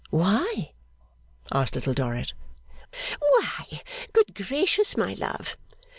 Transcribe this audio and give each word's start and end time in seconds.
'Why?' 0.09 0.71
asked 1.51 1.75
Little 1.75 1.93
Dorrit. 1.93 2.33
'Why? 3.21 3.81
Good 4.13 4.33
gracious, 4.33 4.97
my 4.97 5.13
love! 5.13 5.57